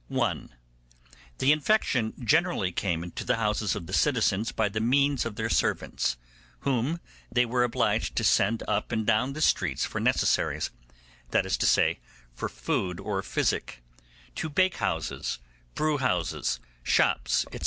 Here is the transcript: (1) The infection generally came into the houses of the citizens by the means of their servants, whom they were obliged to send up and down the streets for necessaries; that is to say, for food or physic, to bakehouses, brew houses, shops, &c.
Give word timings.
(1) 0.07 0.49
The 1.37 1.51
infection 1.51 2.15
generally 2.25 2.71
came 2.71 3.03
into 3.03 3.23
the 3.23 3.35
houses 3.35 3.75
of 3.75 3.85
the 3.85 3.93
citizens 3.93 4.51
by 4.51 4.67
the 4.67 4.79
means 4.79 5.27
of 5.27 5.35
their 5.35 5.47
servants, 5.47 6.17
whom 6.61 6.99
they 7.31 7.45
were 7.45 7.63
obliged 7.63 8.15
to 8.15 8.23
send 8.23 8.63
up 8.67 8.91
and 8.91 9.05
down 9.05 9.33
the 9.33 9.41
streets 9.41 9.85
for 9.85 9.99
necessaries; 10.01 10.71
that 11.29 11.45
is 11.45 11.55
to 11.57 11.67
say, 11.67 11.99
for 12.33 12.49
food 12.49 12.99
or 12.99 13.21
physic, 13.21 13.83
to 14.33 14.49
bakehouses, 14.49 15.37
brew 15.75 15.99
houses, 15.99 16.59
shops, 16.83 17.45
&c. 17.53 17.59